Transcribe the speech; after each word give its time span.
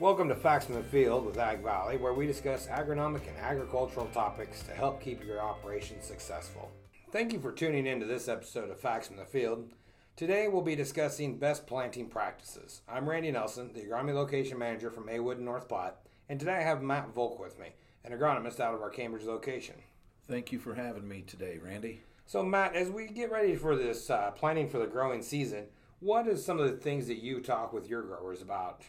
Welcome 0.00 0.28
to 0.28 0.34
Facts 0.34 0.66
from 0.66 0.74
the 0.74 0.82
Field 0.82 1.24
with 1.24 1.38
Ag 1.38 1.62
Valley, 1.62 1.98
where 1.98 2.12
we 2.12 2.26
discuss 2.26 2.66
agronomic 2.66 3.28
and 3.28 3.38
agricultural 3.40 4.06
topics 4.06 4.60
to 4.64 4.72
help 4.72 5.00
keep 5.00 5.24
your 5.24 5.40
operations 5.40 6.04
successful. 6.04 6.72
Thank 7.12 7.32
you 7.32 7.38
for 7.38 7.52
tuning 7.52 7.86
in 7.86 8.00
to 8.00 8.04
this 8.04 8.26
episode 8.26 8.70
of 8.70 8.80
Facts 8.80 9.06
from 9.06 9.18
the 9.18 9.24
Field. 9.24 9.70
Today 10.16 10.48
we'll 10.48 10.62
be 10.62 10.74
discussing 10.74 11.38
best 11.38 11.68
planting 11.68 12.08
practices. 12.08 12.82
I'm 12.88 13.08
Randy 13.08 13.30
Nelson, 13.30 13.70
the 13.72 13.82
agronomy 13.82 14.14
location 14.14 14.58
manager 14.58 14.90
from 14.90 15.06
Maywood 15.06 15.36
and 15.36 15.46
North 15.46 15.68
Platte, 15.68 16.00
and 16.28 16.40
today 16.40 16.56
I 16.56 16.62
have 16.62 16.82
Matt 16.82 17.14
Volk 17.14 17.38
with 17.38 17.56
me, 17.60 17.68
an 18.04 18.10
agronomist 18.10 18.58
out 18.58 18.74
of 18.74 18.82
our 18.82 18.90
Cambridge 18.90 19.24
location. 19.24 19.76
Thank 20.26 20.50
you 20.50 20.58
for 20.58 20.74
having 20.74 21.06
me 21.06 21.22
today, 21.24 21.60
Randy. 21.64 22.02
So, 22.26 22.42
Matt, 22.42 22.74
as 22.74 22.90
we 22.90 23.06
get 23.06 23.30
ready 23.30 23.54
for 23.54 23.76
this 23.76 24.10
uh, 24.10 24.32
planting 24.32 24.68
for 24.68 24.80
the 24.80 24.88
growing 24.88 25.22
season, 25.22 25.66
what 26.00 26.26
is 26.26 26.44
some 26.44 26.58
of 26.58 26.68
the 26.68 26.76
things 26.76 27.06
that 27.06 27.22
you 27.22 27.40
talk 27.40 27.72
with 27.72 27.88
your 27.88 28.02
growers 28.02 28.42
about? 28.42 28.82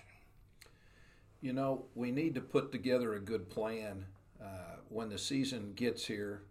You 1.46 1.54
know, 1.54 1.86
we 1.94 2.10
need 2.10 2.34
to 2.34 2.42
put 2.42 2.72
together 2.72 3.14
a 3.14 3.20
good 3.20 3.52
plan. 3.52 4.08
Uh, 4.44 4.78
when 4.90 5.10
the 5.10 5.20
season 5.20 5.74
gets 5.76 6.04
here, 6.04 6.42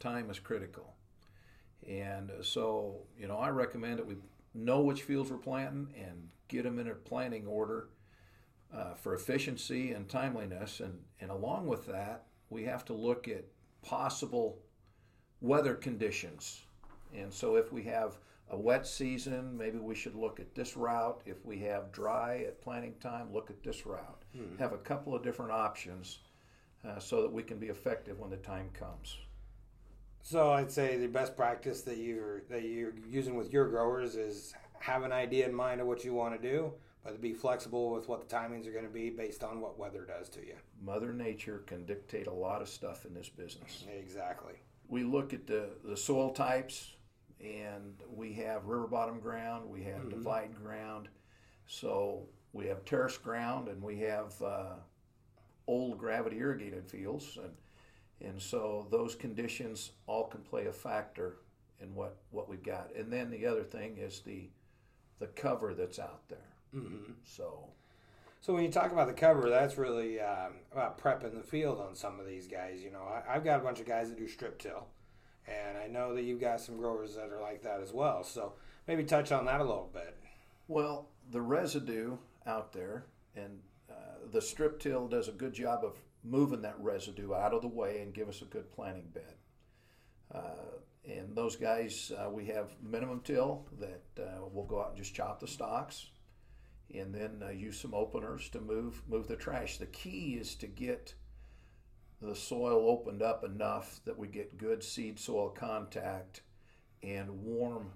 time 0.00 0.30
is 0.30 0.38
critical. 0.38 0.94
And 1.86 2.30
so, 2.40 3.02
you 3.20 3.28
know, 3.28 3.36
I 3.36 3.50
recommend 3.50 3.98
that 3.98 4.06
we 4.06 4.16
know 4.54 4.80
which 4.80 5.02
fields 5.02 5.30
we're 5.30 5.36
planting 5.36 5.88
and 6.02 6.30
get 6.48 6.64
them 6.64 6.78
in 6.78 6.88
a 6.88 6.94
planting 6.94 7.46
order 7.46 7.90
uh, 8.74 8.94
for 8.94 9.14
efficiency 9.14 9.92
and 9.92 10.08
timeliness. 10.08 10.80
And, 10.80 10.98
and 11.20 11.30
along 11.30 11.66
with 11.66 11.84
that, 11.84 12.22
we 12.48 12.64
have 12.64 12.86
to 12.86 12.94
look 12.94 13.28
at 13.28 13.44
possible 13.82 14.60
weather 15.42 15.74
conditions. 15.74 16.62
And 17.14 17.30
so, 17.30 17.56
if 17.56 17.70
we 17.70 17.82
have 17.82 18.16
a 18.50 18.56
wet 18.56 18.86
season, 18.86 19.56
maybe 19.56 19.78
we 19.78 19.94
should 19.94 20.14
look 20.14 20.40
at 20.40 20.54
this 20.54 20.76
route. 20.76 21.20
If 21.26 21.44
we 21.44 21.58
have 21.60 21.92
dry 21.92 22.44
at 22.46 22.60
planting 22.62 22.94
time, 23.00 23.32
look 23.32 23.50
at 23.50 23.62
this 23.62 23.84
route. 23.86 24.24
Hmm. 24.36 24.56
Have 24.58 24.72
a 24.72 24.78
couple 24.78 25.14
of 25.14 25.22
different 25.22 25.52
options 25.52 26.18
uh, 26.86 26.98
so 26.98 27.22
that 27.22 27.32
we 27.32 27.42
can 27.42 27.58
be 27.58 27.68
effective 27.68 28.18
when 28.18 28.30
the 28.30 28.36
time 28.36 28.70
comes. 28.72 29.18
So 30.22 30.52
I'd 30.52 30.70
say 30.70 30.96
the 30.96 31.08
best 31.08 31.36
practice 31.36 31.82
that 31.82 31.98
you're 31.98 32.42
that 32.50 32.62
you're 32.62 32.94
using 33.08 33.34
with 33.34 33.52
your 33.52 33.68
growers 33.68 34.16
is 34.16 34.54
have 34.78 35.02
an 35.02 35.12
idea 35.12 35.46
in 35.46 35.54
mind 35.54 35.80
of 35.80 35.86
what 35.86 36.04
you 36.04 36.12
want 36.12 36.40
to 36.40 36.48
do, 36.48 36.72
but 37.04 37.20
be 37.20 37.32
flexible 37.32 37.90
with 37.90 38.08
what 38.08 38.26
the 38.26 38.34
timings 38.34 38.66
are 38.66 38.72
going 38.72 38.84
to 38.84 38.90
be 38.90 39.10
based 39.10 39.42
on 39.42 39.60
what 39.60 39.78
weather 39.78 40.04
does 40.04 40.28
to 40.30 40.40
you. 40.40 40.54
Mother 40.82 41.12
Nature 41.12 41.62
can 41.66 41.84
dictate 41.84 42.26
a 42.26 42.32
lot 42.32 42.62
of 42.62 42.68
stuff 42.68 43.04
in 43.04 43.14
this 43.14 43.28
business. 43.28 43.84
Exactly. 43.98 44.54
We 44.88 45.02
look 45.02 45.32
at 45.32 45.46
the, 45.46 45.70
the 45.84 45.96
soil 45.96 46.30
types, 46.30 46.92
and 47.40 47.94
we 48.14 48.32
have 48.34 48.66
river 48.66 48.86
bottom 48.86 49.20
ground, 49.20 49.68
we 49.68 49.84
have 49.84 50.00
mm-hmm. 50.00 50.10
divide 50.10 50.54
ground. 50.62 51.08
So 51.66 52.26
we 52.52 52.66
have 52.66 52.84
terrace 52.84 53.18
ground, 53.18 53.68
and 53.68 53.82
we 53.82 53.98
have 54.00 54.40
uh, 54.42 54.76
old 55.66 55.98
gravity 55.98 56.38
irrigated 56.38 56.86
fields, 56.88 57.38
and 57.42 57.52
and 58.20 58.40
so 58.40 58.86
those 58.90 59.14
conditions 59.14 59.92
all 60.06 60.26
can 60.26 60.40
play 60.40 60.66
a 60.66 60.72
factor 60.72 61.36
in 61.80 61.94
what 61.94 62.16
what 62.30 62.48
we've 62.48 62.62
got. 62.62 62.90
And 62.96 63.12
then 63.12 63.30
the 63.30 63.46
other 63.46 63.62
thing 63.62 63.98
is 63.98 64.20
the 64.20 64.48
the 65.18 65.26
cover 65.28 65.74
that's 65.74 65.98
out 65.98 66.28
there. 66.28 66.38
Mm-hmm. 66.74 67.12
So. 67.24 67.68
So 68.40 68.54
when 68.54 68.62
you 68.62 68.70
talk 68.70 68.92
about 68.92 69.08
the 69.08 69.14
cover, 69.14 69.50
that's 69.50 69.76
really 69.76 70.20
um, 70.20 70.52
about 70.70 70.96
prepping 70.96 71.34
the 71.34 71.42
field 71.42 71.80
on 71.80 71.96
some 71.96 72.20
of 72.20 72.26
these 72.26 72.46
guys. 72.46 72.80
You 72.80 72.92
know, 72.92 73.02
I, 73.02 73.34
I've 73.34 73.42
got 73.42 73.58
a 73.58 73.64
bunch 73.64 73.80
of 73.80 73.86
guys 73.86 74.10
that 74.10 74.16
do 74.16 74.28
strip 74.28 74.60
till, 74.60 74.86
and 75.48 75.78
I 75.78 75.86
know 75.86 76.14
that 76.14 76.22
you've 76.22 76.40
got 76.40 76.60
some 76.60 76.76
growers 76.76 77.14
that 77.14 77.30
are 77.30 77.40
like 77.40 77.62
that 77.62 77.80
as 77.80 77.92
well. 77.92 78.22
So 78.22 78.54
maybe 78.86 79.04
touch 79.04 79.32
on 79.32 79.46
that 79.46 79.60
a 79.60 79.64
little 79.64 79.90
bit. 79.92 80.16
Well, 80.66 81.08
the 81.30 81.40
residue 81.40 82.16
out 82.46 82.72
there, 82.72 83.06
and 83.34 83.60
uh, 83.90 84.28
the 84.30 84.40
strip 84.40 84.80
till 84.80 85.08
does 85.08 85.28
a 85.28 85.32
good 85.32 85.52
job 85.52 85.84
of 85.84 85.96
moving 86.24 86.62
that 86.62 86.78
residue 86.78 87.34
out 87.34 87.54
of 87.54 87.62
the 87.62 87.68
way 87.68 88.00
and 88.00 88.12
give 88.12 88.28
us 88.28 88.42
a 88.42 88.46
good 88.46 88.70
planting 88.72 89.08
bed. 89.12 89.34
Uh, 90.34 90.78
and 91.08 91.34
those 91.34 91.56
guys, 91.56 92.12
uh, 92.18 92.28
we 92.28 92.44
have 92.46 92.70
minimum 92.82 93.20
till 93.24 93.66
that 93.78 94.22
uh, 94.22 94.40
we'll 94.52 94.66
go 94.66 94.80
out 94.80 94.90
and 94.90 94.98
just 94.98 95.14
chop 95.14 95.40
the 95.40 95.46
stalks, 95.46 96.08
and 96.94 97.14
then 97.14 97.42
uh, 97.42 97.50
use 97.50 97.80
some 97.80 97.94
openers 97.94 98.48
to 98.50 98.60
move 98.60 99.02
move 99.08 99.26
the 99.26 99.36
trash. 99.36 99.78
The 99.78 99.86
key 99.86 100.38
is 100.40 100.54
to 100.56 100.66
get 100.66 101.14
the 102.20 102.34
soil 102.34 102.88
opened 102.88 103.22
up 103.22 103.44
enough 103.44 104.00
that 104.04 104.18
we 104.18 104.26
get 104.28 104.58
good 104.58 104.82
seed 104.82 105.18
soil 105.18 105.50
contact 105.50 106.42
and 107.02 107.30
warm 107.42 107.92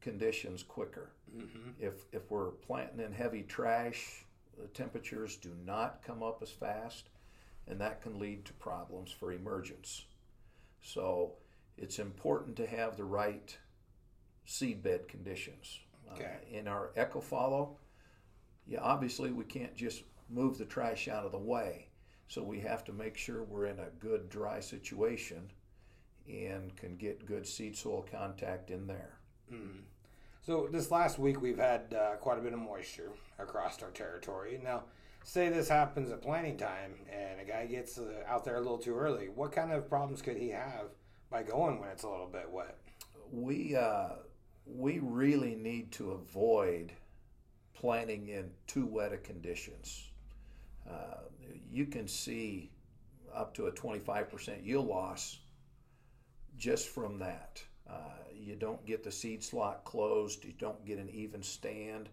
conditions 0.00 0.62
quicker. 0.62 1.12
Mm-hmm. 1.34 1.70
If 1.78 2.04
if 2.12 2.30
we're 2.30 2.50
planting 2.50 3.00
in 3.00 3.12
heavy 3.12 3.42
trash, 3.42 4.24
the 4.60 4.66
temperatures 4.68 5.36
do 5.36 5.54
not 5.64 6.02
come 6.04 6.22
up 6.22 6.40
as 6.42 6.50
fast, 6.50 7.08
and 7.68 7.80
that 7.80 8.02
can 8.02 8.18
lead 8.18 8.44
to 8.46 8.52
problems 8.54 9.12
for 9.12 9.32
emergence. 9.32 10.04
So 10.82 11.34
it's 11.78 11.98
important 11.98 12.56
to 12.56 12.66
have 12.66 12.96
the 12.96 13.04
right 13.04 13.56
seedbed 14.46 15.08
conditions. 15.08 15.78
Okay. 16.12 16.24
Uh, 16.24 16.58
in 16.58 16.68
our 16.68 16.90
EcoFallow, 16.96 17.76
yeah, 18.66 18.80
obviously 18.82 19.30
we 19.30 19.44
can't 19.44 19.74
just 19.74 20.02
move 20.28 20.58
the 20.58 20.64
trash 20.64 21.08
out 21.08 21.24
of 21.24 21.32
the 21.32 21.38
way. 21.38 21.86
So 22.28 22.42
we 22.42 22.60
have 22.60 22.84
to 22.84 22.92
make 22.92 23.16
sure 23.16 23.42
we're 23.42 23.66
in 23.66 23.78
a 23.78 23.90
good 24.00 24.30
dry 24.30 24.60
situation 24.60 25.50
and 26.28 26.74
can 26.76 26.96
get 26.96 27.26
good 27.26 27.46
seed 27.46 27.76
soil 27.76 28.06
contact 28.10 28.70
in 28.70 28.86
there. 28.86 29.18
Mm. 29.52 29.82
So 30.40 30.68
this 30.70 30.90
last 30.90 31.18
week 31.18 31.40
we've 31.40 31.58
had 31.58 31.94
uh, 31.94 32.16
quite 32.16 32.38
a 32.38 32.40
bit 32.40 32.52
of 32.52 32.58
moisture 32.58 33.12
across 33.38 33.82
our 33.82 33.90
territory. 33.90 34.60
Now, 34.62 34.84
say 35.24 35.48
this 35.48 35.68
happens 35.68 36.10
at 36.10 36.22
planting 36.22 36.56
time 36.56 36.94
and 37.10 37.40
a 37.40 37.44
guy 37.44 37.66
gets 37.66 37.98
uh, 37.98 38.24
out 38.26 38.44
there 38.44 38.56
a 38.56 38.60
little 38.60 38.78
too 38.78 38.96
early. 38.96 39.28
What 39.28 39.52
kind 39.52 39.72
of 39.72 39.88
problems 39.88 40.22
could 40.22 40.36
he 40.36 40.48
have 40.48 40.86
by 41.30 41.42
going 41.42 41.80
when 41.80 41.90
it's 41.90 42.02
a 42.02 42.08
little 42.08 42.26
bit 42.26 42.50
wet? 42.50 42.78
We 43.30 43.76
uh, 43.76 44.08
we 44.66 44.98
really 45.00 45.54
need 45.54 45.92
to 45.92 46.12
avoid 46.12 46.92
planting 47.74 48.28
in 48.28 48.50
too 48.66 48.86
wet 48.86 49.12
of 49.12 49.22
conditions. 49.22 50.08
Uh, 50.92 51.16
you 51.70 51.86
can 51.86 52.06
see 52.06 52.70
up 53.34 53.54
to 53.54 53.66
a 53.66 53.72
25% 53.72 54.64
yield 54.64 54.86
loss 54.86 55.38
just 56.56 56.88
from 56.88 57.18
that. 57.18 57.62
Uh, 57.88 57.94
you 58.34 58.54
don't 58.54 58.84
get 58.86 59.02
the 59.02 59.10
seed 59.10 59.42
slot 59.42 59.84
closed, 59.84 60.44
you 60.44 60.52
don't 60.58 60.84
get 60.84 60.98
an 60.98 61.08
even 61.10 61.42
stand. 61.42 62.08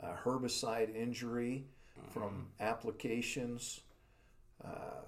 Uh, 0.00 0.14
herbicide 0.24 0.94
injury 0.94 1.64
mm-hmm. 1.98 2.10
from 2.10 2.46
applications. 2.60 3.80
Uh, 4.64 5.02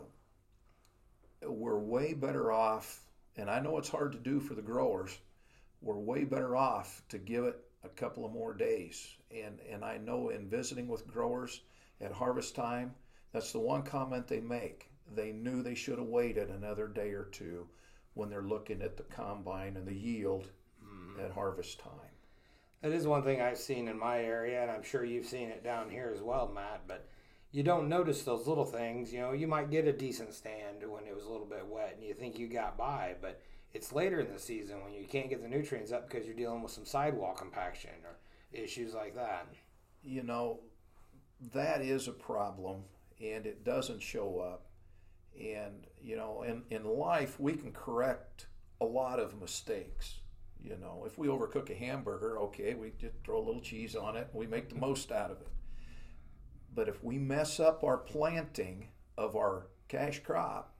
we're 1.46 1.78
way 1.78 2.12
better 2.12 2.52
off, 2.52 3.00
and 3.36 3.48
I 3.48 3.60
know 3.60 3.78
it's 3.78 3.88
hard 3.88 4.12
to 4.12 4.18
do 4.18 4.40
for 4.40 4.54
the 4.54 4.62
growers, 4.62 5.16
we're 5.80 5.96
way 5.96 6.24
better 6.24 6.56
off 6.56 7.02
to 7.08 7.18
give 7.18 7.44
it 7.44 7.58
a 7.84 7.88
couple 7.88 8.24
of 8.24 8.32
more 8.32 8.52
days. 8.52 9.16
And, 9.30 9.58
and 9.70 9.84
I 9.84 9.98
know 9.98 10.28
in 10.28 10.48
visiting 10.48 10.88
with 10.88 11.06
growers 11.06 11.60
at 12.00 12.12
harvest 12.12 12.54
time, 12.54 12.94
that's 13.32 13.52
the 13.52 13.60
one 13.60 13.82
comment 13.82 14.26
they 14.26 14.40
make. 14.40 14.90
They 15.14 15.32
knew 15.32 15.62
they 15.62 15.74
should 15.74 15.98
have 15.98 16.06
waited 16.06 16.50
another 16.50 16.88
day 16.88 17.10
or 17.10 17.24
two 17.24 17.66
when 18.14 18.28
they're 18.28 18.42
looking 18.42 18.82
at 18.82 18.96
the 18.96 19.02
combine 19.04 19.76
and 19.76 19.86
the 19.86 19.94
yield 19.94 20.48
mm. 20.84 21.24
at 21.24 21.32
harvest 21.32 21.80
time. 21.80 21.92
That 22.82 22.92
is 22.92 23.06
one 23.06 23.22
thing 23.22 23.40
I've 23.40 23.58
seen 23.58 23.88
in 23.88 23.98
my 23.98 24.20
area, 24.20 24.62
and 24.62 24.70
I'm 24.70 24.82
sure 24.82 25.04
you've 25.04 25.26
seen 25.26 25.48
it 25.48 25.62
down 25.62 25.90
here 25.90 26.10
as 26.14 26.22
well, 26.22 26.50
Matt. 26.52 26.82
But 26.86 27.08
you 27.52 27.62
don't 27.62 27.88
notice 27.88 28.22
those 28.22 28.46
little 28.46 28.64
things. 28.64 29.12
You 29.12 29.20
know, 29.20 29.32
you 29.32 29.46
might 29.46 29.70
get 29.70 29.86
a 29.86 29.92
decent 29.92 30.32
stand 30.32 30.88
when 30.88 31.04
it 31.06 31.14
was 31.14 31.24
a 31.24 31.30
little 31.30 31.46
bit 31.46 31.66
wet, 31.66 31.94
and 31.96 32.04
you 32.04 32.14
think 32.14 32.38
you 32.38 32.48
got 32.48 32.78
by, 32.78 33.16
but 33.20 33.42
it's 33.74 33.92
later 33.92 34.20
in 34.20 34.32
the 34.32 34.38
season 34.38 34.82
when 34.82 34.94
you 34.94 35.06
can't 35.06 35.28
get 35.28 35.42
the 35.42 35.48
nutrients 35.48 35.92
up 35.92 36.08
because 36.08 36.26
you're 36.26 36.34
dealing 36.34 36.62
with 36.62 36.72
some 36.72 36.86
sidewall 36.86 37.34
compaction 37.34 37.90
or 38.04 38.18
issues 38.52 38.94
like 38.94 39.14
that. 39.14 39.46
You 40.02 40.22
know, 40.22 40.60
that 41.52 41.82
is 41.82 42.08
a 42.08 42.12
problem 42.12 42.82
and 43.20 43.46
it 43.46 43.64
doesn't 43.64 44.02
show 44.02 44.38
up. 44.40 44.66
And, 45.38 45.86
you 46.00 46.16
know, 46.16 46.42
in, 46.42 46.62
in 46.70 46.84
life, 46.84 47.38
we 47.38 47.54
can 47.54 47.72
correct 47.72 48.46
a 48.80 48.84
lot 48.84 49.20
of 49.20 49.40
mistakes. 49.40 50.20
You 50.62 50.76
know, 50.76 51.04
if 51.06 51.18
we 51.18 51.28
overcook 51.28 51.70
a 51.70 51.74
hamburger, 51.74 52.38
okay, 52.40 52.74
we 52.74 52.92
just 52.98 53.14
throw 53.24 53.38
a 53.38 53.46
little 53.46 53.62
cheese 53.62 53.96
on 53.96 54.16
it, 54.16 54.28
we 54.32 54.46
make 54.46 54.68
the 54.68 54.74
most 54.74 55.12
out 55.12 55.30
of 55.30 55.40
it. 55.40 55.48
But 56.74 56.88
if 56.88 57.02
we 57.02 57.18
mess 57.18 57.60
up 57.60 57.82
our 57.82 57.96
planting 57.96 58.88
of 59.16 59.36
our 59.36 59.68
cash 59.88 60.20
crop, 60.20 60.74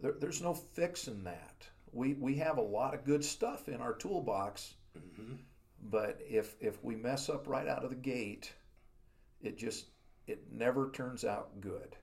there, 0.00 0.14
there's 0.18 0.42
no 0.42 0.54
fixing 0.54 1.24
that. 1.24 1.66
We, 1.92 2.14
we 2.14 2.36
have 2.36 2.58
a 2.58 2.62
lot 2.62 2.94
of 2.94 3.04
good 3.04 3.24
stuff 3.24 3.68
in 3.68 3.80
our 3.80 3.94
toolbox, 3.94 4.74
mm-hmm. 4.96 5.34
but 5.90 6.20
if 6.20 6.54
if 6.60 6.84
we 6.84 6.96
mess 6.96 7.28
up 7.28 7.48
right 7.48 7.66
out 7.66 7.82
of 7.82 7.90
the 7.90 7.96
gate, 7.96 8.52
it 9.40 9.56
just 9.56 9.86
it 10.28 10.44
never 10.52 10.90
turns 10.90 11.24
out 11.24 11.60
good. 11.60 11.96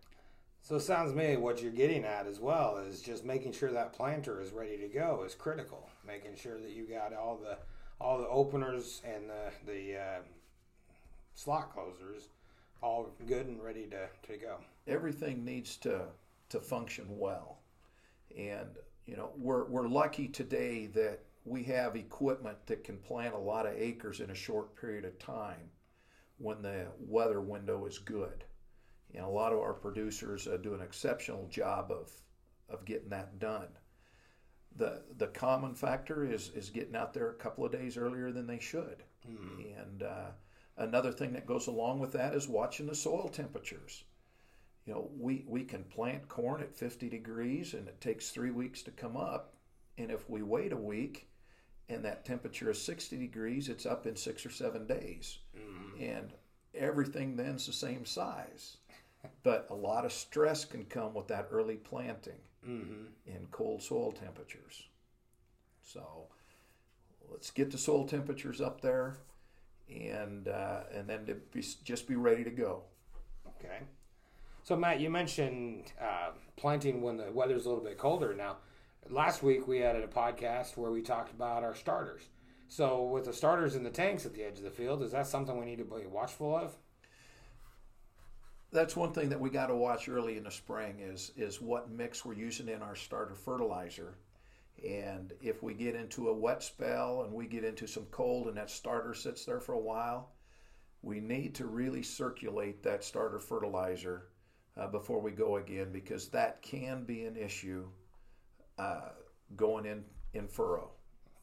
So 0.61 0.77
it 0.77 0.81
sounds 0.81 1.11
to 1.11 1.17
me 1.17 1.37
what 1.37 1.61
you're 1.61 1.71
getting 1.71 2.03
at 2.03 2.25
as 2.25 2.39
well 2.39 2.77
is 2.77 3.01
just 3.01 3.23
making 3.23 3.53
sure 3.53 3.71
that 3.71 3.93
planter 3.93 4.41
is 4.41 4.51
ready 4.51 4.77
to 4.77 4.87
go 4.87 5.23
is 5.23 5.35
critical. 5.35 5.87
Making 6.05 6.35
sure 6.35 6.59
that 6.59 6.71
you 6.71 6.87
got 6.87 7.13
all 7.13 7.37
the 7.37 7.57
all 8.01 8.17
the 8.17 8.27
openers 8.27 9.01
and 9.05 9.29
the 9.29 9.71
the 9.71 9.97
uh, 9.97 10.19
slot 11.35 11.71
closers 11.71 12.29
all 12.81 13.09
good 13.27 13.47
and 13.47 13.63
ready 13.63 13.87
to, 13.87 14.07
to 14.27 14.37
go. 14.37 14.57
Everything 14.87 15.45
needs 15.45 15.77
to 15.77 16.01
to 16.49 16.59
function 16.59 17.05
well, 17.09 17.59
and 18.35 18.69
you 19.05 19.15
know 19.15 19.29
we're 19.37 19.65
we're 19.65 19.87
lucky 19.87 20.27
today 20.27 20.87
that 20.87 21.19
we 21.45 21.63
have 21.63 21.95
equipment 21.95 22.57
that 22.65 22.83
can 22.83 22.97
plant 22.97 23.35
a 23.35 23.37
lot 23.37 23.67
of 23.67 23.73
acres 23.75 24.19
in 24.19 24.31
a 24.31 24.35
short 24.35 24.75
period 24.75 25.05
of 25.05 25.17
time 25.19 25.69
when 26.37 26.61
the 26.61 26.87
weather 26.99 27.41
window 27.41 27.85
is 27.85 27.97
good. 27.97 28.43
And 29.13 29.23
a 29.23 29.29
lot 29.29 29.53
of 29.53 29.59
our 29.59 29.73
producers 29.73 30.47
uh, 30.47 30.57
do 30.57 30.73
an 30.73 30.81
exceptional 30.81 31.47
job 31.47 31.91
of 31.91 32.11
of 32.67 32.83
getting 32.85 33.09
that 33.09 33.39
done. 33.39 33.67
The 34.75 35.03
the 35.17 35.27
common 35.27 35.75
factor 35.75 36.25
is 36.25 36.49
is 36.49 36.69
getting 36.69 36.95
out 36.95 37.13
there 37.13 37.29
a 37.29 37.35
couple 37.35 37.65
of 37.65 37.71
days 37.71 37.97
earlier 37.97 38.31
than 38.31 38.47
they 38.47 38.59
should. 38.59 39.03
Mm. 39.29 39.81
And 39.81 40.03
uh, 40.03 40.31
another 40.77 41.11
thing 41.11 41.33
that 41.33 41.45
goes 41.45 41.67
along 41.67 41.99
with 41.99 42.11
that 42.13 42.33
is 42.33 42.47
watching 42.47 42.87
the 42.87 42.95
soil 42.95 43.29
temperatures. 43.29 44.03
You 44.85 44.93
know, 44.93 45.09
we, 45.17 45.43
we 45.47 45.63
can 45.63 45.83
plant 45.83 46.27
corn 46.27 46.61
at 46.61 46.75
50 46.75 47.09
degrees 47.09 47.73
and 47.73 47.87
it 47.87 47.99
takes 47.99 48.29
three 48.29 48.51
weeks 48.51 48.83
to 48.83 48.91
come 48.91 49.17
up. 49.17 49.55
And 49.97 50.11
if 50.11 50.29
we 50.29 50.43
wait 50.43 50.73
a 50.73 50.77
week 50.77 51.27
and 51.89 52.03
that 52.03 52.25
temperature 52.25 52.69
is 52.69 52.81
60 52.81 53.17
degrees, 53.17 53.69
it's 53.69 53.85
up 53.85 54.07
in 54.07 54.15
six 54.15 54.45
or 54.45 54.49
seven 54.49 54.87
days. 54.87 55.39
Mm. 55.57 56.17
And 56.17 56.33
everything 56.73 57.35
then's 57.35 57.65
the 57.65 57.73
same 57.73 58.05
size. 58.05 58.77
but 59.43 59.67
a 59.69 59.75
lot 59.75 60.05
of 60.05 60.11
stress 60.11 60.65
can 60.65 60.85
come 60.85 61.13
with 61.13 61.27
that 61.27 61.47
early 61.51 61.75
planting 61.75 62.39
mm-hmm. 62.67 63.05
in 63.25 63.47
cold 63.51 63.81
soil 63.81 64.11
temperatures. 64.11 64.83
So 65.83 66.27
let's 67.31 67.51
get 67.51 67.71
the 67.71 67.77
soil 67.77 68.05
temperatures 68.05 68.61
up 68.61 68.81
there, 68.81 69.17
and 69.89 70.47
uh, 70.47 70.81
and 70.93 71.07
then 71.07 71.25
to 71.27 71.35
be, 71.35 71.63
just 71.83 72.07
be 72.07 72.15
ready 72.15 72.43
to 72.43 72.49
go. 72.49 72.83
Okay. 73.59 73.79
So 74.63 74.75
Matt, 74.75 74.99
you 74.99 75.09
mentioned 75.09 75.91
uh, 76.01 76.31
planting 76.55 77.01
when 77.01 77.17
the 77.17 77.31
weather's 77.31 77.65
a 77.65 77.69
little 77.69 77.83
bit 77.83 77.97
colder. 77.97 78.33
Now, 78.33 78.57
last 79.09 79.43
week 79.43 79.67
we 79.67 79.79
had 79.79 79.95
a 79.95 80.07
podcast 80.07 80.77
where 80.77 80.91
we 80.91 81.01
talked 81.01 81.31
about 81.31 81.63
our 81.63 81.75
starters. 81.75 82.23
So 82.67 83.03
with 83.03 83.25
the 83.25 83.33
starters 83.33 83.75
in 83.75 83.83
the 83.83 83.89
tanks 83.89 84.25
at 84.25 84.33
the 84.33 84.43
edge 84.43 84.57
of 84.57 84.63
the 84.63 84.71
field, 84.71 85.03
is 85.03 85.11
that 85.11 85.27
something 85.27 85.57
we 85.57 85.65
need 85.65 85.77
to 85.77 85.83
be 85.83 86.07
watchful 86.07 86.55
of? 86.55 86.75
That's 88.71 88.95
one 88.95 89.13
thing 89.13 89.29
that 89.29 89.39
we 89.39 89.49
got 89.49 89.67
to 89.67 89.75
watch 89.75 90.09
early 90.09 90.37
in 90.37 90.43
the 90.43 90.51
spring 90.51 90.99
is 90.99 91.31
is 91.37 91.61
what 91.61 91.89
mix 91.89 92.25
we're 92.25 92.33
using 92.33 92.67
in 92.67 92.81
our 92.81 92.95
starter 92.95 93.35
fertilizer 93.35 94.17
and 94.83 95.33
if 95.41 95.63
we 95.63 95.73
get 95.73 95.95
into 95.95 96.29
a 96.29 96.33
wet 96.33 96.61
spell 96.61 97.23
and 97.23 97.33
we 97.33 97.47
get 97.47 97.63
into 97.63 97.87
some 97.87 98.05
cold 98.11 98.47
and 98.47 98.57
that 98.57 98.69
starter 98.69 99.13
sits 99.13 99.45
there 99.45 99.59
for 99.59 99.73
a 99.73 99.79
while, 99.79 100.31
we 101.01 101.19
need 101.19 101.55
to 101.55 101.65
really 101.65 102.03
circulate 102.03 102.83
that 102.83 103.03
starter 103.03 103.39
fertilizer 103.39 104.27
uh, 104.77 104.87
before 104.87 105.21
we 105.21 105.31
go 105.31 105.57
again 105.57 105.91
because 105.91 106.27
that 106.29 106.61
can 106.61 107.03
be 107.03 107.23
an 107.25 107.37
issue 107.37 107.87
uh, 108.77 109.09
going 109.55 109.85
in, 109.85 110.03
in 110.33 110.47
furrow. 110.47 110.91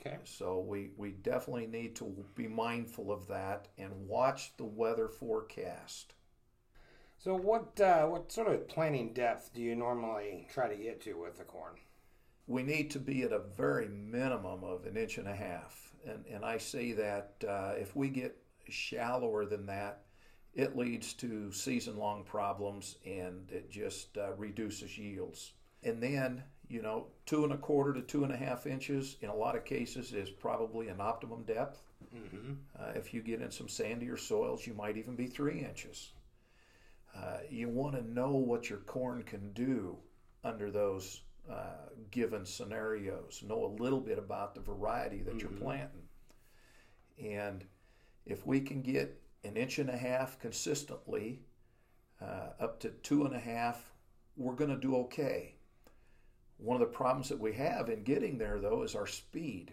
Okay. 0.00 0.19
So 0.25 0.61
we, 0.61 0.90
we 0.96 1.12
definitely 1.12 1.67
need 1.67 1.94
to 1.96 2.25
be 2.34 2.49
mindful 2.49 3.12
of 3.12 3.29
that 3.29 3.69
and 3.79 3.93
watch 4.08 4.56
the 4.56 4.64
weather 4.64 5.08
forecast. 5.08 6.14
So 7.19 7.37
what 7.37 7.81
uh, 7.81 8.06
what 8.06 8.32
sort 8.32 8.49
of 8.49 8.67
planting 8.67 9.12
depth 9.12 9.55
do 9.55 9.61
you 9.62 9.76
normally 9.76 10.49
try 10.52 10.69
to 10.69 10.75
get 10.75 11.00
to 11.02 11.14
with 11.14 11.38
the 11.38 11.44
corn? 11.44 11.76
we 12.46 12.62
need 12.62 12.90
to 12.90 12.99
be 12.99 13.23
at 13.23 13.32
a 13.32 13.38
very 13.38 13.88
minimum 13.88 14.64
of 14.64 14.87
an 14.87 14.96
inch 14.96 15.19
and 15.19 15.29
a 15.29 15.34
half. 15.34 15.93
And, 16.06 16.25
and 16.26 16.44
I 16.44 16.58
say 16.58 16.93
that 16.93 17.34
uh, 17.49 17.73
if 17.79 17.94
we 17.94 18.08
get 18.08 18.37
shallower 18.69 19.46
than 19.46 19.67
that, 19.67 20.02
it 20.55 20.76
leads 20.76 21.14
to 21.14 21.50
season 21.52 21.96
long 21.96 22.25
problems 22.25 22.96
and 23.06 23.50
it 23.50 23.70
just 23.70 24.19
uh, 24.19 24.34
reduces 24.34 24.99
yields. 24.99 25.52
And 25.82 26.02
then, 26.02 26.43
you 26.72 26.80
know, 26.80 27.06
two 27.26 27.44
and 27.44 27.52
a 27.52 27.58
quarter 27.58 27.92
to 27.92 28.00
two 28.00 28.24
and 28.24 28.32
a 28.32 28.36
half 28.36 28.66
inches 28.66 29.16
in 29.20 29.28
a 29.28 29.34
lot 29.34 29.54
of 29.54 29.64
cases 29.64 30.14
is 30.14 30.30
probably 30.30 30.88
an 30.88 31.00
optimum 31.00 31.42
depth. 31.42 31.82
Mm-hmm. 32.14 32.52
Uh, 32.80 32.92
if 32.94 33.12
you 33.12 33.20
get 33.20 33.42
in 33.42 33.50
some 33.50 33.66
sandier 33.66 34.19
soils, 34.19 34.66
you 34.66 34.72
might 34.72 34.96
even 34.96 35.14
be 35.14 35.26
three 35.26 35.60
inches. 35.60 36.12
Uh, 37.14 37.38
you 37.50 37.69
want 37.69 37.94
to 37.94 38.10
know 38.10 38.30
what 38.30 38.70
your 38.70 38.78
corn 38.78 39.22
can 39.22 39.52
do 39.52 39.98
under 40.44 40.70
those 40.70 41.20
uh, 41.50 41.90
given 42.10 42.46
scenarios, 42.46 43.44
know 43.46 43.66
a 43.66 43.82
little 43.82 44.00
bit 44.00 44.19
about 44.19 44.54
the 44.54 44.60
variety 44.60 45.19
that 45.19 45.36
mm-hmm. 45.36 45.40
you're 45.40 45.60
planting. 45.60 46.08
And 47.22 47.66
if 48.24 48.46
we 48.46 48.60
can 48.60 48.80
get 48.80 49.20
an 49.44 49.58
inch 49.58 49.78
and 49.78 49.90
a 49.90 49.96
half 49.96 50.38
consistently 50.38 51.42
uh, 52.22 52.50
up 52.58 52.80
to 52.80 52.88
two 53.02 53.26
and 53.26 53.34
a 53.34 53.40
half, 53.40 53.92
we're 54.36 54.54
going 54.54 54.70
to 54.70 54.80
do 54.80 54.96
okay. 54.96 55.56
One 56.62 56.81
of 56.81 56.88
the 56.88 56.94
problems 56.94 57.29
that 57.29 57.41
we 57.41 57.53
have 57.55 57.88
in 57.88 58.05
getting 58.05 58.38
there, 58.38 58.61
though, 58.61 58.82
is 58.82 58.94
our 58.94 59.06
speed. 59.06 59.73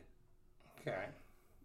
Okay. 0.81 1.05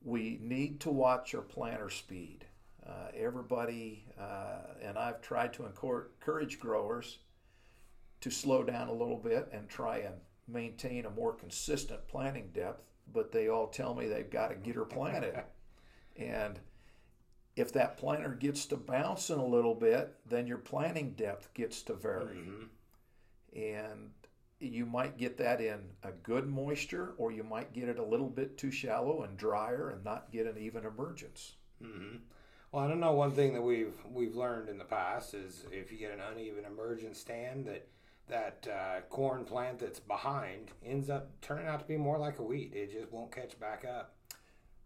We 0.03 0.38
need 0.43 0.81
to 0.81 0.91
watch 0.91 1.35
our 1.35 1.41
planter 1.41 1.88
speed. 1.88 2.44
Uh, 2.87 3.09
everybody, 3.17 4.05
uh, 4.21 4.75
and 4.82 4.99
I've 4.99 5.23
tried 5.23 5.55
to 5.55 5.65
encourage 5.65 6.61
growers 6.61 7.19
to 8.21 8.31
slow 8.31 8.62
down 8.62 8.88
a 8.88 8.93
little 8.93 9.17
bit 9.17 9.49
and 9.50 9.67
try 9.67 9.99
and 9.99 10.15
maintain 10.47 11.06
a 11.06 11.11
more 11.11 11.32
consistent 11.32 12.06
planting 12.06 12.50
depth, 12.53 12.82
but 13.11 13.32
they 13.32 13.49
all 13.49 13.69
tell 13.69 13.94
me 13.94 14.06
they've 14.06 14.29
got 14.29 14.49
to 14.49 14.56
get 14.56 14.75
her 14.75 14.85
planted. 14.85 15.43
and 16.17 16.61
if 17.56 17.73
that 17.73 17.97
planter 17.97 18.35
gets 18.35 18.67
to 18.67 18.77
bouncing 18.77 19.38
a 19.38 19.47
little 19.47 19.75
bit, 19.75 20.15
then 20.29 20.47
your 20.47 20.59
planting 20.59 21.12
depth 21.12 21.55
gets 21.55 21.81
to 21.82 21.94
vary. 21.94 22.37
Mm-hmm. 22.37 23.59
And 23.59 24.11
you 24.61 24.87
might 24.87 25.19
get 25.19 25.37
that 25.39 25.61
in 25.61 25.81
a 26.03 26.12
good 26.12 26.49
moisture, 26.49 27.15
or 27.19 27.33
you 27.33 27.45
might 27.45 27.73
get 27.73 27.89
it 27.89 27.99
a 27.99 28.05
little 28.05 28.29
bit 28.29 28.56
too 28.56 28.71
shallow 28.71 29.23
and 29.23 29.37
drier 29.37 29.91
and 29.91 30.05
not 30.05 30.33
get 30.33 30.47
an 30.47 30.59
even 30.59 30.85
emergence. 30.85 31.55
Mm-hmm. 31.83 32.17
Well, 32.73 32.85
I 32.85 32.89
don't 32.89 33.01
know. 33.01 33.12
One 33.12 33.33
thing 33.33 33.55
that 33.55 33.62
we've 33.62 33.95
we've 34.11 34.35
learned 34.35 34.69
in 34.69 34.79
the 34.79 34.85
past 34.85 35.35
is 35.35 35.65
if 35.71 35.93
you 35.93 35.99
get 35.99 36.12
an 36.12 36.21
uneven 36.21 36.65
emergence 36.65 37.19
stand, 37.21 37.67
that 37.67 37.87
that 38.29 38.67
uh, 38.69 39.01
corn 39.11 39.45
plant 39.45 39.79
that's 39.79 40.01
behind 40.01 40.71
ends 40.85 41.11
up 41.11 41.31
turning 41.41 41.67
out 41.67 41.81
to 41.81 41.87
be 41.87 41.97
more 41.97 42.19
like 42.19 42.39
a 42.39 42.43
wheat. 42.43 42.73
It 42.75 42.93
just 42.93 43.12
won't 43.12 43.31
catch 43.31 43.59
back 43.61 43.85
up. 43.85 44.17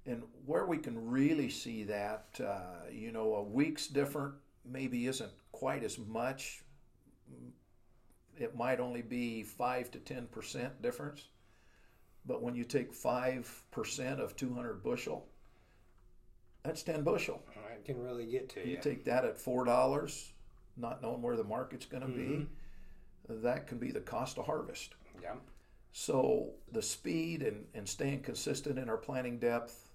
And 0.07 0.23
where 0.45 0.67
we 0.67 0.79
can 0.79 1.09
really 1.11 1.51
see 1.51 1.85
that, 1.85 2.41
uh, 2.45 2.91
you 2.91 3.13
know, 3.13 3.35
a 3.35 3.43
week's 3.43 3.87
different 3.87 4.35
maybe 4.65 5.07
isn't 5.07 5.33
quite 5.53 5.83
as 5.85 5.99
much. 5.99 6.63
It 8.39 8.57
might 8.57 8.81
only 8.81 9.03
be 9.03 9.43
5 9.43 9.91
to 9.93 9.99
10% 9.99 10.71
difference. 10.83 11.25
But 12.27 12.43
when 12.43 12.55
you 12.55 12.65
take 12.65 12.93
5% 12.93 14.21
of 14.21 14.37
200 14.37 14.83
bushel, 14.83 15.27
that's 16.63 16.83
10 16.83 17.03
bushel. 17.03 17.43
It 17.75 17.85
can 17.85 18.03
really 18.03 18.27
get 18.27 18.49
to 18.51 18.61
you. 18.61 18.73
You 18.73 18.79
take 18.83 19.05
that 19.05 19.25
at 19.25 19.39
$4, 19.39 20.29
not 20.77 21.03
knowing 21.03 21.23
where 21.23 21.37
the 21.37 21.45
market's 21.45 21.87
going 21.87 22.03
to 22.03 22.09
mm-hmm. 22.09 22.39
be 22.41 22.47
that 23.29 23.67
can 23.67 23.79
be 23.79 23.91
the 23.91 24.01
cost 24.01 24.39
of 24.39 24.47
harvest. 24.47 24.95
Yeah. 25.23 25.35
So 25.93 26.51
the 26.73 26.83
speed 26.83 27.43
and, 27.43 27.65
and 27.75 27.89
staying 27.89 28.23
consistent 28.23 28.79
in 28.79 28.89
our 28.89 28.97
planting 28.97 29.39
depth, 29.39 29.91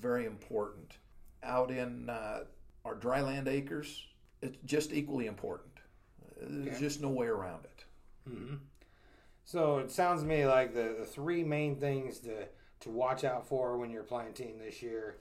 very 0.00 0.26
important. 0.26 0.98
Out 1.42 1.70
in 1.70 2.08
uh, 2.08 2.44
our 2.84 2.94
dryland 2.94 3.48
acres, 3.48 4.06
it's 4.40 4.58
just 4.64 4.92
equally 4.92 5.26
important. 5.26 5.71
There's 6.52 6.80
just 6.80 7.00
no 7.00 7.08
way 7.08 7.26
around 7.26 7.64
it. 7.64 7.84
Mm-hmm. 8.30 8.54
So 9.44 9.78
it 9.78 9.90
sounds 9.90 10.22
to 10.22 10.28
me 10.28 10.46
like 10.46 10.74
the, 10.74 10.96
the 10.98 11.04
three 11.04 11.42
main 11.44 11.76
things 11.76 12.18
to, 12.20 12.46
to 12.80 12.90
watch 12.90 13.24
out 13.24 13.46
for 13.46 13.76
when 13.76 13.90
you're 13.90 14.02
planting 14.02 14.58
this 14.58 14.82
year, 14.82 15.16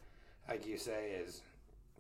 like 0.47 0.65
you 0.65 0.77
say, 0.77 1.11
is 1.11 1.41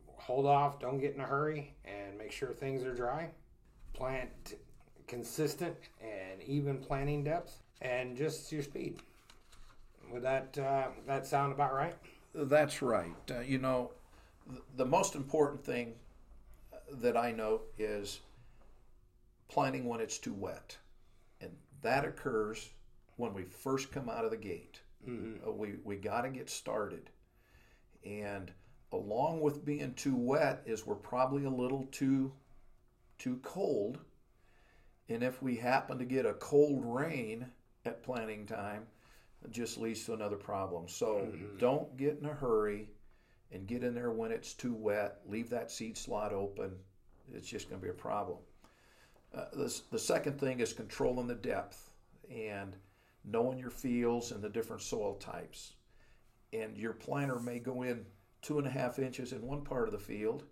hold 0.07 0.45
off, 0.45 0.79
don't 0.79 0.99
get 0.99 1.15
in 1.15 1.21
a 1.21 1.25
hurry, 1.25 1.73
and 1.83 2.17
make 2.17 2.31
sure 2.31 2.49
things 2.49 2.83
are 2.83 2.93
dry. 2.93 3.29
Plant 3.93 4.55
consistent 5.07 5.75
and 5.99 6.41
even 6.43 6.77
planting 6.77 7.23
depth, 7.23 7.59
and 7.81 8.15
just 8.15 8.51
your 8.51 8.63
speed. 8.63 9.01
Would 10.11 10.23
that 10.23 10.57
uh, 10.57 10.87
that 11.07 11.25
sound 11.25 11.51
about 11.51 11.73
right? 11.73 11.95
That's 12.33 12.81
right. 12.81 13.11
Uh, 13.29 13.39
you 13.41 13.57
know, 13.57 13.91
the 14.77 14.85
most 14.85 15.15
important 15.15 15.63
thing 15.63 15.95
that 17.01 17.17
I 17.17 17.31
note 17.31 17.67
is 17.77 18.19
planting 19.51 19.85
when 19.85 19.99
it's 19.99 20.17
too 20.17 20.33
wet, 20.33 20.77
and 21.41 21.51
that 21.81 22.05
occurs 22.05 22.69
when 23.17 23.33
we 23.33 23.43
first 23.43 23.91
come 23.91 24.09
out 24.09 24.25
of 24.25 24.31
the 24.31 24.37
gate. 24.37 24.79
Mm-hmm. 25.07 25.47
Uh, 25.47 25.51
we 25.51 25.75
we 25.83 25.97
got 25.97 26.21
to 26.21 26.29
get 26.29 26.49
started, 26.49 27.09
and 28.05 28.51
along 28.91 29.41
with 29.41 29.65
being 29.65 29.93
too 29.93 30.15
wet 30.15 30.63
is 30.65 30.85
we're 30.85 30.95
probably 30.95 31.45
a 31.45 31.49
little 31.49 31.87
too 31.91 32.31
too 33.17 33.39
cold 33.43 33.99
and 35.11 35.23
if 35.23 35.41
we 35.41 35.57
happen 35.57 35.97
to 35.97 36.05
get 36.05 36.25
a 36.25 36.33
cold 36.35 36.83
rain 36.85 37.45
at 37.85 38.01
planting 38.01 38.45
time, 38.45 38.87
it 39.43 39.51
just 39.51 39.77
leads 39.77 40.05
to 40.05 40.13
another 40.13 40.37
problem. 40.37 40.87
So 40.87 41.15
mm-hmm. 41.15 41.57
don't 41.57 41.97
get 41.97 42.19
in 42.19 42.25
a 42.25 42.33
hurry 42.33 42.89
and 43.51 43.67
get 43.67 43.83
in 43.83 43.93
there 43.93 44.11
when 44.11 44.31
it's 44.31 44.53
too 44.53 44.73
wet. 44.73 45.17
Leave 45.27 45.49
that 45.49 45.69
seed 45.69 45.97
slot 45.97 46.31
open. 46.31 46.71
it's 47.33 47.49
just 47.49 47.69
going 47.69 47.81
to 47.81 47.85
be 47.85 47.91
a 47.91 47.93
problem. 47.93 48.37
Uh, 49.35 49.45
the, 49.53 49.81
the 49.91 49.99
second 49.99 50.39
thing 50.39 50.59
is 50.59 50.73
controlling 50.73 51.27
the 51.27 51.35
depth 51.35 51.91
and 52.29 52.75
knowing 53.23 53.57
your 53.57 53.69
fields 53.69 54.31
and 54.31 54.43
the 54.43 54.49
different 54.49 54.81
soil 54.81 55.15
types. 55.15 55.73
And 56.53 56.77
your 56.77 56.93
planter 56.93 57.39
may 57.39 57.59
go 57.59 57.83
in 57.83 58.05
two 58.41 58.57
and 58.57 58.67
a 58.67 58.71
half 58.71 58.99
inches 58.99 59.31
in 59.31 59.41
one 59.41 59.61
part 59.61 59.87
of 59.87 59.93
the 59.93 59.99
field, 59.99 60.43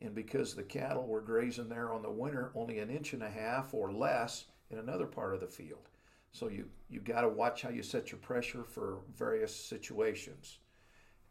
and 0.00 0.14
because 0.14 0.54
the 0.54 0.62
cattle 0.62 1.06
were 1.06 1.20
grazing 1.20 1.68
there 1.68 1.92
on 1.92 2.02
the 2.02 2.10
winter, 2.10 2.52
only 2.54 2.78
an 2.78 2.88
inch 2.88 3.12
and 3.12 3.22
a 3.22 3.30
half 3.30 3.74
or 3.74 3.92
less 3.92 4.46
in 4.70 4.78
another 4.78 5.06
part 5.06 5.34
of 5.34 5.40
the 5.40 5.46
field. 5.46 5.88
So 6.32 6.48
you 6.48 6.68
you 6.88 7.00
got 7.00 7.22
to 7.22 7.28
watch 7.28 7.62
how 7.62 7.70
you 7.70 7.82
set 7.82 8.12
your 8.12 8.20
pressure 8.20 8.62
for 8.62 8.98
various 9.16 9.54
situations. 9.54 10.58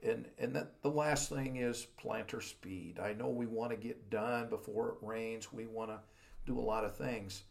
And 0.03 0.27
and 0.37 0.55
that 0.55 0.81
the 0.81 0.89
last 0.89 1.29
thing 1.29 1.57
is 1.57 1.87
planter 1.97 2.41
speed. 2.41 2.99
I 2.99 3.13
know 3.13 3.29
we 3.29 3.45
want 3.45 3.71
to 3.71 3.77
get 3.77 4.09
done 4.09 4.49
before 4.49 4.89
it 4.89 4.95
rains. 5.01 5.53
We 5.53 5.65
want 5.65 5.91
to 5.91 5.99
do 6.47 6.59
a 6.59 6.61
lot 6.61 6.83
of 6.83 6.95
things. 6.95 7.43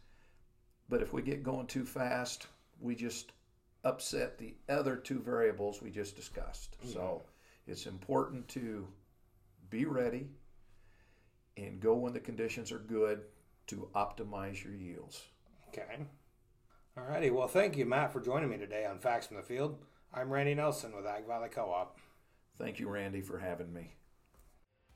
But 0.89 1.01
if 1.01 1.13
we 1.13 1.21
get 1.21 1.43
going 1.43 1.67
too 1.67 1.85
fast, 1.85 2.47
we 2.79 2.95
just 2.95 3.31
upset 3.83 4.37
the 4.37 4.55
other 4.67 4.95
two 4.95 5.19
variables 5.19 5.81
we 5.81 5.91
just 5.91 6.15
discussed. 6.15 6.77
Mm-hmm. 6.79 6.93
So 6.93 7.23
it's 7.65 7.85
important 7.85 8.47
to 8.49 8.87
be 9.69 9.85
ready 9.85 10.27
and 11.55 11.79
go 11.79 11.95
when 11.95 12.13
the 12.13 12.19
conditions 12.19 12.71
are 12.71 12.79
good 12.79 13.21
to 13.67 13.89
optimize 13.95 14.63
your 14.63 14.73
yields. 14.73 15.21
Okay. 15.69 16.05
All 16.97 17.03
righty. 17.03 17.29
Well, 17.29 17.47
thank 17.47 17.77
you, 17.77 17.85
Matt, 17.85 18.13
for 18.13 18.21
joining 18.21 18.49
me 18.49 18.57
today 18.57 18.85
on 18.85 18.99
Facts 18.99 19.27
from 19.27 19.37
the 19.37 19.43
Field. 19.43 19.77
I'm 20.13 20.31
Randy 20.31 20.55
Nelson 20.55 20.95
with 20.95 21.05
Ag 21.05 21.27
Valley 21.27 21.49
Co-op. 21.49 21.99
Thank 22.57 22.79
you, 22.79 22.89
Randy, 22.89 23.21
for 23.21 23.37
having 23.37 23.71
me. 23.71 23.96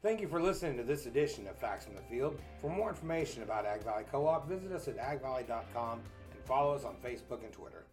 Thank 0.02 0.20
you 0.20 0.28
for 0.28 0.42
listening 0.42 0.78
to 0.78 0.84
this 0.84 1.06
edition 1.06 1.46
of 1.46 1.56
Facts 1.60 1.86
from 1.86 1.96
the 1.96 2.02
Field. 2.02 2.40
For 2.60 2.72
more 2.72 2.90
information 2.90 3.44
about 3.44 3.68
Ag 3.68 3.84
Valley 3.84 4.04
Co-op, 4.12 4.50
visit 4.50 4.72
us 4.72 4.88
at 4.88 4.98
agvalley.com 4.98 6.00
and 6.32 6.44
follow 6.44 6.74
us 6.74 6.84
on 6.84 6.96
Facebook 7.06 7.44
and 7.44 7.54
Twitter. 7.54 7.86